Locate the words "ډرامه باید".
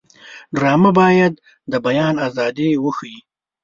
0.55-1.33